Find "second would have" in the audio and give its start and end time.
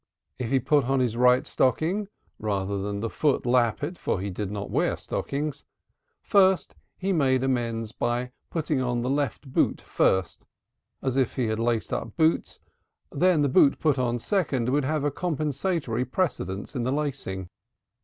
14.17-15.03